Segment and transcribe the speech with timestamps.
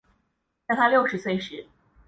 [0.67, 1.67] 在她六十岁时